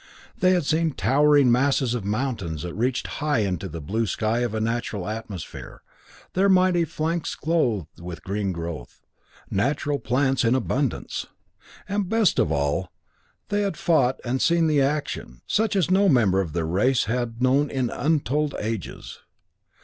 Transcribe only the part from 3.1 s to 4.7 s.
high into the blue sky of a